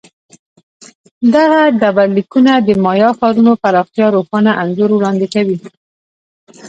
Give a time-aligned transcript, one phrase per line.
[1.35, 5.57] دغه ډبرلیکونه د مایا ښارونو پراختیا روښانه انځور وړاندې کوي